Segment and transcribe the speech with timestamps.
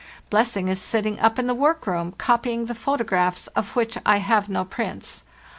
[0.31, 4.49] Blessing is sitting up in the work room, copying the photographs of which I have
[4.49, 5.23] no prints.